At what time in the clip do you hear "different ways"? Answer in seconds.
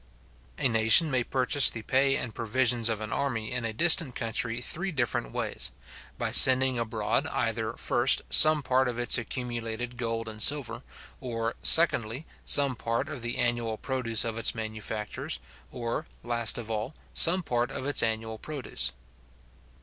4.91-5.71